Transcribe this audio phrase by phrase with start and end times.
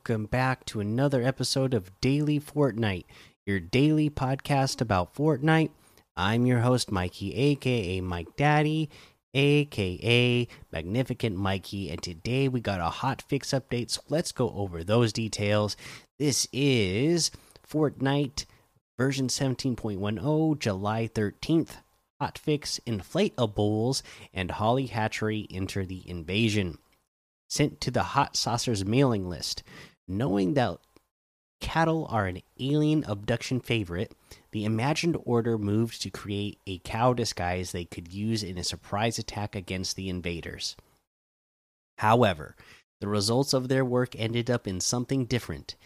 [0.00, 3.04] welcome back to another episode of Daily Fortnite,
[3.44, 5.68] your daily podcast about Fortnite.
[6.16, 8.88] I'm your host, Mikey, aka Mike Daddy,
[9.34, 14.82] aka Magnificent Mikey, and today we got a hot fix update, so let's go over
[14.82, 15.76] those details.
[16.18, 17.30] This is
[17.70, 18.46] Fortnite
[18.96, 21.76] version 17.10, July 13th.
[22.18, 24.00] Hot Hotfix, inflatables,
[24.32, 26.78] and Holly Hatchery enter the invasion
[27.50, 29.62] sent to the Hot Saucers mailing list.
[30.08, 30.78] Knowing that
[31.60, 34.14] cattle are an alien abduction favorite,
[34.52, 39.18] the imagined order moved to create a cow disguise they could use in a surprise
[39.18, 40.76] attack against the invaders.
[41.98, 42.56] However,
[43.00, 45.76] the results of their work ended up in something different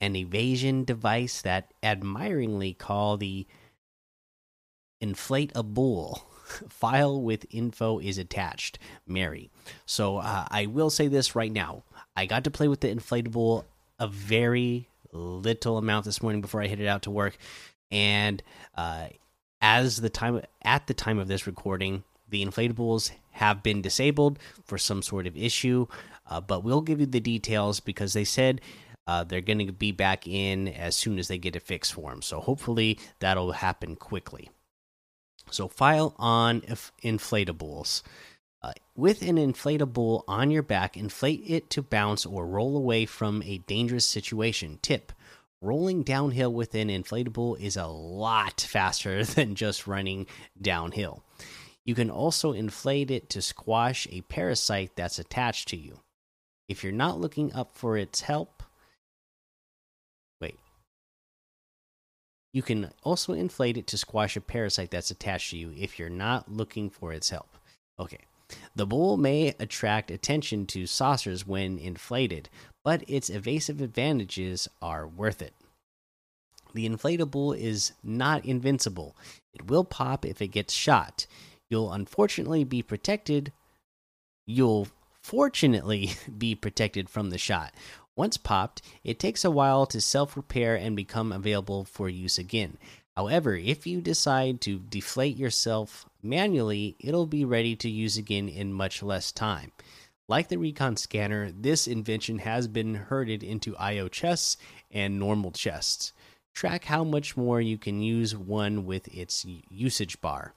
[0.00, 3.46] an evasion device that admiringly call the
[5.00, 6.22] Inflate-A-Bull
[6.68, 8.78] file with info is attached.
[9.06, 9.50] Mary.
[9.86, 11.82] So uh, i will say this right now.
[12.16, 13.64] I got to play with the inflatable
[13.98, 17.38] a very little amount this morning before i headed out to work.
[17.90, 18.42] And
[18.76, 19.08] uh,
[19.60, 24.78] as the time at the time of this recording the inflatables have been disabled for
[24.78, 25.86] some sort of issue
[26.28, 28.60] uh, but we'll give you the details because they said
[29.06, 32.10] uh, they're going to be back in as soon as they get a fix for
[32.10, 34.50] them so hopefully that'll happen quickly
[35.50, 38.02] so, file on inflatables.
[38.62, 43.42] Uh, with an inflatable on your back, inflate it to bounce or roll away from
[43.44, 44.78] a dangerous situation.
[44.82, 45.12] Tip
[45.62, 50.26] Rolling downhill with an inflatable is a lot faster than just running
[50.60, 51.24] downhill.
[51.84, 56.00] You can also inflate it to squash a parasite that's attached to you.
[56.68, 58.62] If you're not looking up for its help,
[62.56, 66.08] You can also inflate it to squash a parasite that's attached to you if you're
[66.08, 67.54] not looking for its help.
[67.98, 68.20] Okay.
[68.74, 72.48] The bowl may attract attention to saucers when inflated,
[72.82, 75.52] but its evasive advantages are worth it.
[76.72, 79.14] The inflatable is not invincible.
[79.52, 81.26] It will pop if it gets shot.
[81.68, 83.52] You'll unfortunately be protected.
[84.46, 84.88] You'll
[85.20, 87.74] fortunately be protected from the shot.
[88.16, 92.78] Once popped, it takes a while to self repair and become available for use again.
[93.14, 98.72] However, if you decide to deflate yourself manually, it'll be ready to use again in
[98.72, 99.72] much less time.
[100.28, 104.56] Like the recon scanner, this invention has been herded into IO chests
[104.90, 106.12] and normal chests.
[106.52, 110.54] Track how much more you can use one with its usage bar.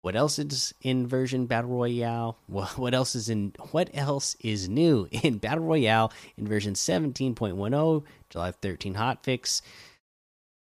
[0.00, 2.38] What else is in version battle royale?
[2.46, 8.50] what else is in what else is new in battle royale in version 17.10 July
[8.52, 9.62] 13 hotfix?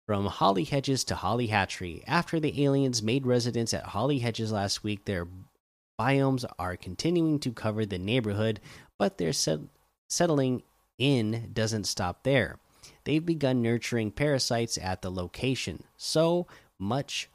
[0.06, 2.04] From Holly Hedges to Holly Hatchery.
[2.06, 5.26] After the aliens made residence at Holly Hedges last week, their
[5.98, 8.60] biomes are continuing to cover the neighborhood,
[8.98, 9.60] but their set
[10.08, 10.62] settling
[10.98, 12.58] in doesn't stop there.
[13.04, 15.84] They've begun nurturing parasites at the location.
[15.96, 16.46] So
[16.78, 17.30] much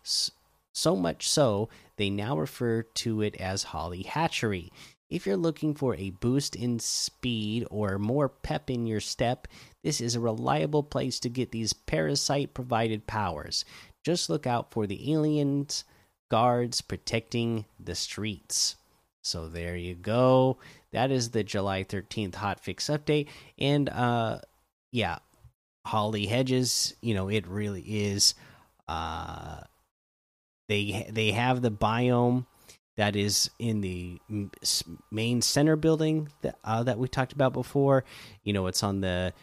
[0.79, 4.71] so much so, they now refer to it as Holly Hatchery.
[5.09, 9.47] If you're looking for a boost in speed or more pep in your step,
[9.83, 13.65] this is a reliable place to get these parasite provided powers.
[14.03, 15.83] Just look out for the aliens
[16.29, 18.75] guards protecting the streets.
[19.21, 20.59] So there you go.
[20.91, 23.27] That is the July 13th hotfix update.
[23.57, 24.39] And uh
[24.91, 25.19] yeah,
[25.85, 28.35] Holly Hedges, you know, it really is
[28.87, 29.61] uh
[30.69, 32.45] they they have the biome
[32.95, 34.19] that is in the
[35.11, 38.05] main center building that uh, that we talked about before.
[38.43, 39.33] You know, it's on the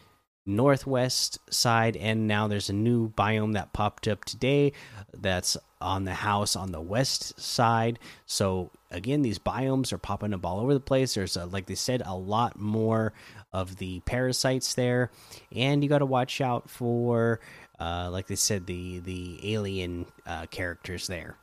[0.45, 4.71] northwest side, and now there's a new biome that popped up today
[5.13, 7.99] that's on the house on the west side.
[8.25, 11.13] So again, these biomes are popping up all over the place.
[11.13, 13.13] There's a, like they said, a lot more
[13.51, 15.11] of the parasites there,
[15.55, 17.39] and you got to watch out for
[17.79, 21.37] uh, like they said, the the alien uh, characters there.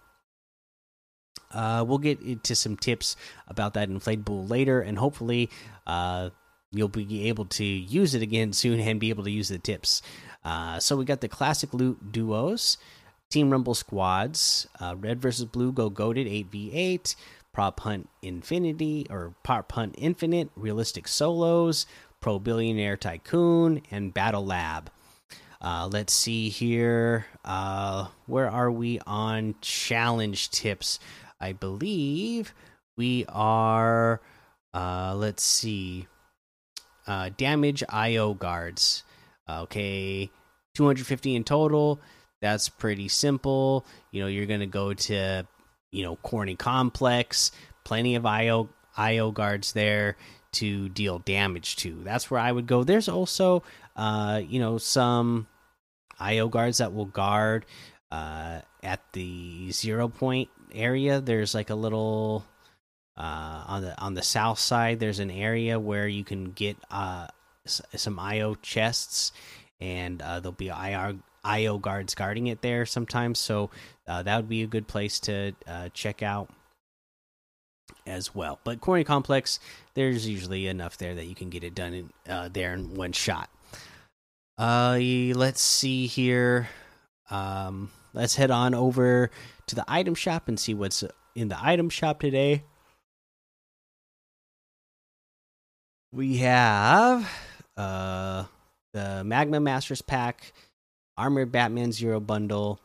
[1.52, 3.16] Uh, we'll get into some tips
[3.46, 5.48] about that inflatable later, and hopefully,
[5.86, 6.30] uh,
[6.72, 10.02] you'll be able to use it again soon and be able to use the tips.
[10.44, 12.76] Uh, so we got the classic loot duos,
[13.30, 17.14] Team Rumble squads, uh, Red versus Blue go goaded eight v eight,
[17.52, 21.86] Prop Hunt Infinity or Prop Hunt Infinite, realistic solos,
[22.20, 24.90] Pro Billionaire Tycoon, and Battle Lab.
[25.64, 27.24] Uh, let's see here.
[27.42, 30.98] Uh, where are we on challenge tips?
[31.40, 32.52] I believe
[32.98, 34.20] we are.
[34.74, 36.06] Uh, let's see.
[37.06, 39.04] Uh, damage IO guards.
[39.48, 40.30] Okay,
[40.74, 41.98] 250 in total.
[42.42, 43.86] That's pretty simple.
[44.10, 45.46] You know, you're gonna go to,
[45.90, 47.52] you know, Corny Complex.
[47.84, 48.68] Plenty of IO
[48.98, 50.18] IO guards there
[50.52, 52.02] to deal damage to.
[52.04, 52.84] That's where I would go.
[52.84, 53.62] There's also,
[53.96, 55.46] uh, you know, some
[56.24, 57.66] IO guards that will guard
[58.10, 61.20] uh, at the zero point area.
[61.20, 62.44] There's like a little
[63.16, 65.00] uh, on the on the south side.
[65.00, 67.28] There's an area where you can get uh,
[67.66, 69.32] some IO chests,
[69.80, 73.38] and uh, there'll be IR IO guards guarding it there sometimes.
[73.38, 73.70] So
[74.06, 76.48] uh, that would be a good place to uh, check out
[78.06, 78.60] as well.
[78.64, 79.60] But Corny Complex,
[79.94, 83.50] there's usually enough there that you can get it done in, there in one shot.
[84.56, 84.98] Uh,
[85.34, 86.68] let's see here.
[87.30, 89.30] Um, let's head on over
[89.66, 91.02] to the item shop and see what's
[91.34, 92.62] in the item shop today.
[96.12, 97.28] We have
[97.76, 98.44] uh
[98.92, 100.52] the Magma Masters pack,
[101.18, 102.78] Armored Batman Zero bundle.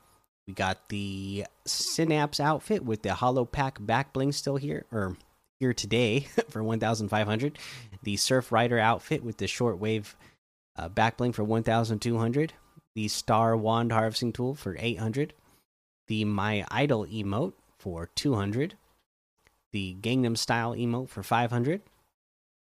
[0.47, 5.15] We got the Synapse outfit with the Hollow Pack back bling still here or
[5.59, 7.59] here today for 1500.
[8.01, 10.15] The Surf Rider outfit with the shortwave
[10.79, 12.53] uh, back bling for 1200.
[12.95, 15.33] The Star Wand harvesting tool for 800.
[16.07, 18.75] The My Idol emote for 200.
[19.71, 21.81] The Gangnam Style emote for 500.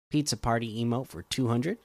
[0.09, 1.77] Pizza Party emote for 200.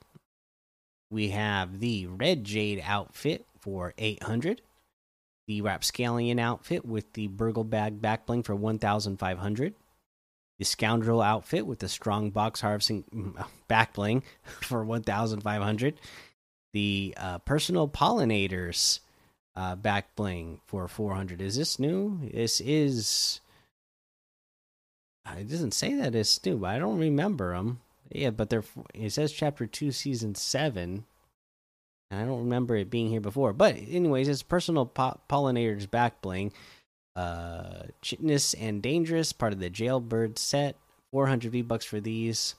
[1.11, 4.63] We have the Red Jade outfit for 800.
[5.47, 9.75] The Rapscallion outfit with the Burgle Bag back bling for 1500.
[10.59, 14.23] The Scoundrel outfit with the Strong Box Harvesting mm, back bling
[14.61, 15.95] for 1500.
[16.73, 19.01] The uh, Personal Pollinators
[19.57, 21.41] uh, back bling for 400.
[21.43, 22.21] Is this new?
[22.33, 23.41] This is.
[25.37, 27.81] It doesn't say that it's new, but I don't remember them.
[28.11, 28.65] Yeah, but they're.
[28.95, 31.05] It says chapter two, season seven.
[32.11, 33.53] and I don't remember it being here before.
[33.53, 36.53] But anyways, it's personal po pollinators back bling.
[37.15, 40.77] Uh, Chitness and Dangerous, part of the Jailbird set.
[41.13, 42.55] 400 V bucks for these.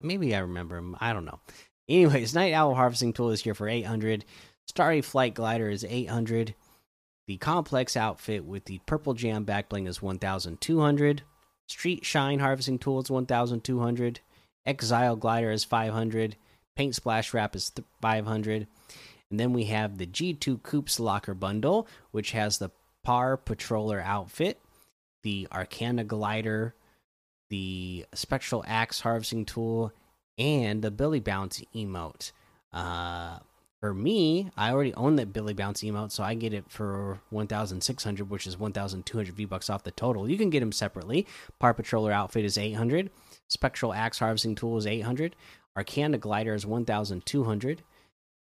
[0.00, 0.96] Maybe I remember them.
[1.00, 1.40] I don't know.
[1.88, 4.24] Anyways, Night Owl Harvesting Tool is here for 800.
[4.66, 6.54] Starry Flight Glider is 800.
[7.26, 11.22] The Complex outfit with the Purple Jam back bling is 1200.
[11.68, 14.20] Street Shine Harvesting Tool is 1200.
[14.64, 16.36] Exile Glider is 500.
[16.76, 18.66] Paint Splash Wrap is 500.
[19.30, 22.70] And then we have the G2 Coops Locker Bundle, which has the
[23.08, 24.60] Par Patroller outfit,
[25.22, 26.74] the Arcana Glider,
[27.48, 29.94] the Spectral Axe Harvesting Tool,
[30.36, 32.32] and the Billy Bounce emote.
[32.70, 33.38] Uh,
[33.80, 38.28] for me, I already own that Billy Bounce emote, so I get it for 1,600,
[38.28, 40.28] which is 1,200 V bucks off the total.
[40.28, 41.26] You can get them separately.
[41.58, 43.08] Par Patroller outfit is 800.
[43.48, 45.34] Spectral Axe Harvesting Tool is 800.
[45.74, 47.82] Arcana Glider is 1,200.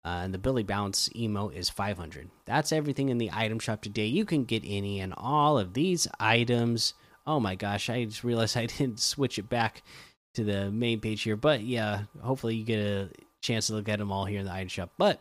[0.05, 2.31] Uh, and the Billy Bounce emote is 500.
[2.47, 4.07] That's everything in the item shop today.
[4.07, 6.95] You can get any and all of these items.
[7.27, 9.83] Oh my gosh, I just realized I didn't switch it back
[10.35, 11.37] to the main page here.
[11.37, 13.11] But yeah, hopefully you get a
[13.43, 14.91] chance to look at them all here in the item shop.
[14.97, 15.21] But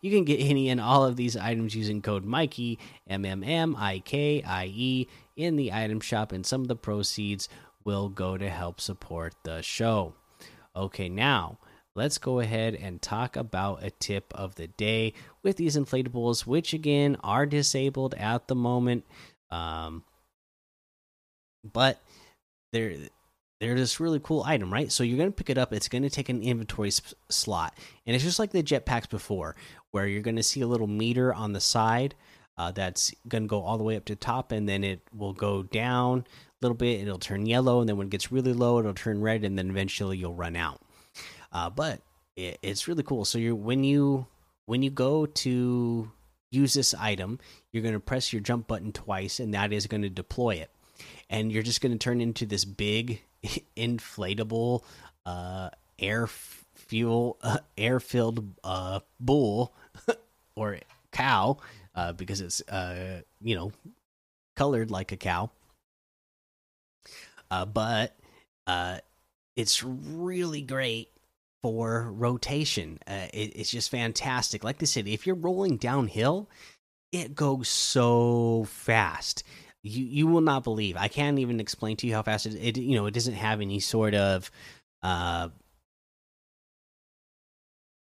[0.00, 3.76] you can get any and all of these items using code Mikey M M M
[3.76, 7.48] I K I E in the item shop, and some of the proceeds
[7.84, 10.14] will go to help support the show.
[10.74, 11.58] Okay, now
[11.98, 15.12] let's go ahead and talk about a tip of the day
[15.42, 19.04] with these inflatables, which again are disabled at the moment.
[19.50, 20.04] Um,
[21.64, 22.00] but
[22.72, 22.94] they're
[23.60, 24.92] they're this really cool item, right?
[24.92, 25.72] So you're going to pick it up.
[25.72, 26.92] It's going to take an inventory
[27.28, 27.76] slot,
[28.06, 29.56] and it's just like the jetpacks before,
[29.90, 32.14] where you're going to see a little meter on the side
[32.56, 35.00] uh, that's going to go all the way up to the top, and then it
[35.12, 37.00] will go down a little bit.
[37.00, 39.70] It'll turn yellow, and then when it gets really low, it'll turn red, and then
[39.70, 40.80] eventually you'll run out.
[41.52, 42.00] Uh, but
[42.36, 43.24] it, it's really cool.
[43.24, 44.26] So you're when you
[44.66, 46.10] when you go to
[46.50, 47.38] use this item,
[47.72, 50.70] you're going to press your jump button twice, and that is going to deploy it.
[51.30, 53.22] And you're just going to turn into this big
[53.76, 54.82] inflatable
[55.26, 59.74] uh, air fuel uh, air filled uh, bull
[60.56, 60.78] or
[61.12, 61.58] cow
[61.94, 63.72] uh, because it's uh, you know
[64.56, 65.50] colored like a cow
[67.50, 68.16] uh, but
[68.66, 68.98] uh,
[69.56, 71.08] it's really great
[71.62, 72.98] for rotation.
[73.06, 74.64] Uh, it, it's just fantastic.
[74.64, 76.48] Like i said if you're rolling downhill
[77.12, 79.42] it goes so fast.
[79.82, 80.96] You you will not believe.
[80.96, 83.60] I can't even explain to you how fast it, it you know it doesn't have
[83.60, 84.50] any sort of
[85.02, 85.48] uh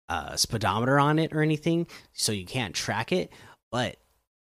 [0.09, 3.33] uh speedometer on it or anything, so you can't track it,
[3.71, 3.97] but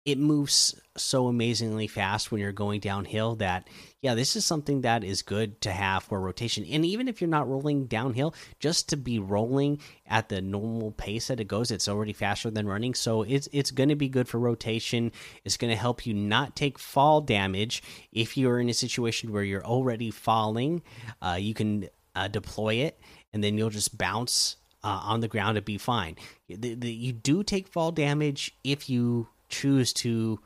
[0.06, 3.68] it moves so amazingly fast when you're going downhill that
[4.02, 6.66] yeah this is something that is good to have for rotation.
[6.70, 11.28] And even if you're not rolling downhill just to be rolling at the normal pace
[11.28, 12.94] that it goes it's already faster than running.
[12.94, 15.12] So it's it's going to be good for rotation.
[15.46, 17.84] It's going to help you not take fall damage.
[18.12, 20.82] If you're in a situation where you're already falling
[21.22, 23.00] uh, you can uh, deploy it,
[23.34, 26.16] and then you'll just bounce uh, on the ground and be fine.
[26.48, 30.40] The, the, you do take fall damage if you choose to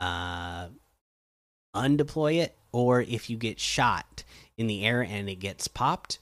[0.00, 0.68] uh,
[1.74, 4.24] undeploy it, or if you get shot
[4.56, 6.18] in the air and it gets popped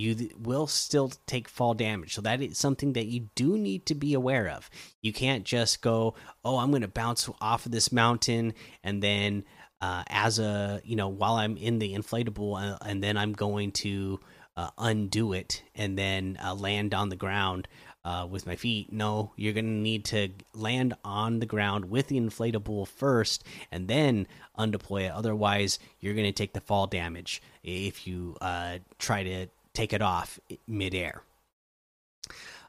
[0.00, 2.14] you will still take fall damage.
[2.14, 4.70] So that is something that you do need to be aware of.
[5.02, 9.44] You can't just go, "Oh, I'm going to bounce off of this mountain and then
[9.80, 13.72] uh, as a, you know, while I'm in the inflatable uh, and then I'm going
[13.72, 14.20] to
[14.56, 17.68] uh, undo it and then uh, land on the ground
[18.04, 18.92] uh, with my feet.
[18.92, 23.88] No, you're going to need to land on the ground with the inflatable first and
[23.88, 24.26] then
[24.58, 25.12] undeploy it.
[25.12, 30.02] Otherwise, you're going to take the fall damage if you uh, try to take it
[30.02, 31.22] off midair.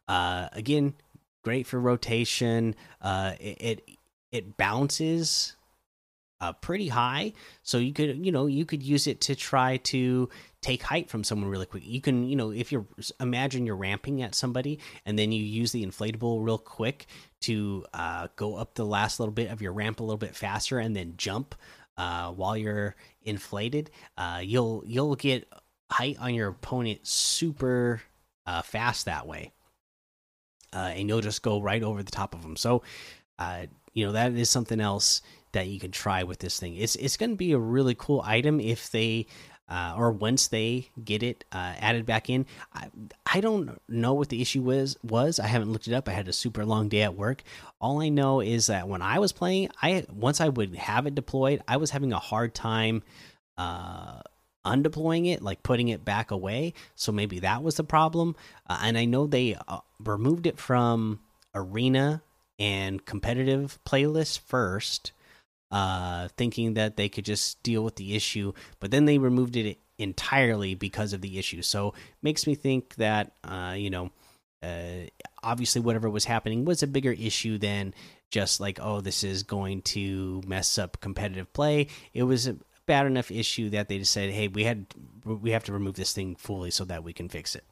[0.07, 0.93] Uh, again,
[1.43, 2.75] great for rotation.
[3.01, 3.97] Uh, it, it,
[4.31, 5.55] it bounces
[6.41, 10.27] uh, pretty high, so you could you know you could use it to try to
[10.61, 11.83] take height from someone really quick.
[11.85, 12.85] You can you know if you're
[13.19, 17.05] imagine you're ramping at somebody and then you use the inflatable real quick
[17.41, 20.79] to uh, go up the last little bit of your ramp a little bit faster
[20.79, 21.53] and then jump
[21.97, 23.91] uh, while you're inflated.
[24.17, 25.47] Uh, you'll you'll get
[25.91, 28.01] height on your opponent super
[28.47, 29.51] uh, fast that way,
[30.73, 32.55] uh, and you'll just go right over the top of them.
[32.55, 32.81] So,
[33.93, 35.21] you know that is something else
[35.53, 36.75] that you can try with this thing.
[36.75, 39.27] It's it's going to be a really cool item if they.
[39.69, 42.89] Uh, or once they get it uh, added back in, I,
[43.25, 44.97] I don't know what the issue was.
[45.01, 46.09] Was I haven't looked it up.
[46.09, 47.41] I had a super long day at work.
[47.79, 51.15] All I know is that when I was playing, I once I would have it
[51.15, 53.01] deployed, I was having a hard time
[53.57, 54.19] uh,
[54.65, 56.73] undeploying it, like putting it back away.
[56.95, 58.35] So maybe that was the problem.
[58.69, 61.19] Uh, and I know they uh, removed it from
[61.55, 62.21] arena
[62.59, 65.11] and competitive playlists first,
[65.71, 68.53] uh, thinking that they could just deal with the issue.
[68.79, 71.61] But then they removed it entirely because of the issue.
[71.61, 74.11] So makes me think that uh, you know.
[74.63, 75.07] Uh,
[75.41, 77.95] obviously, whatever was happening was a bigger issue than
[78.29, 81.87] just like, oh, this is going to mess up competitive play.
[82.13, 84.85] It was a bad enough issue that they just said, "Hey, we had
[85.23, 87.63] we have to remove this thing fully so that we can fix it."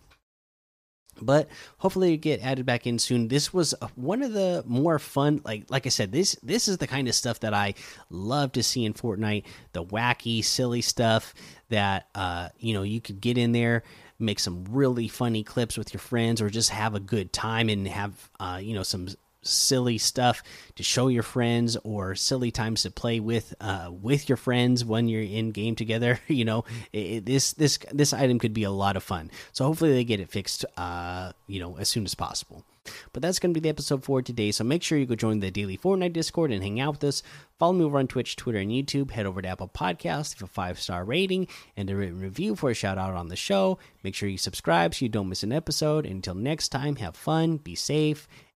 [1.21, 3.27] But hopefully, get added back in soon.
[3.27, 6.87] This was one of the more fun, like like I said, this this is the
[6.87, 7.73] kind of stuff that I
[8.09, 9.43] love to see in Fortnite.
[9.73, 11.33] The wacky, silly stuff
[11.69, 13.83] that uh, you know you could get in there
[14.19, 17.87] make some really funny clips with your friends or just have a good time and
[17.87, 19.07] have uh, you know some
[19.41, 20.43] silly stuff
[20.75, 25.07] to show your friends or silly times to play with uh, with your friends when
[25.07, 26.65] you're in game together you know?
[26.93, 29.31] It, this this this item could be a lot of fun.
[29.51, 32.65] So hopefully they get it fixed uh, you know as soon as possible.
[33.13, 35.39] But that's going to be the episode for today so make sure you go join
[35.39, 37.23] the daily fortnite discord and hang out with us.
[37.59, 39.11] Follow me over on twitch twitter and youtube.
[39.11, 42.71] Head over to apple podcast leave a five star rating and a written review for
[42.71, 43.77] a shout out on the show.
[44.03, 46.05] Make sure you subscribe so you don't miss an episode.
[46.05, 48.27] Until next time have fun be safe